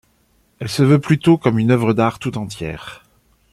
[0.57, 3.03] Elle se veut plutôt comme une œuvre d'art tout entière.